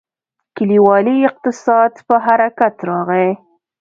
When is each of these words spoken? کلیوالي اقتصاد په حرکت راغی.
کلیوالي 0.55 1.15
اقتصاد 1.29 1.91
په 2.07 2.15
حرکت 2.25 2.75
راغی. 2.89 3.29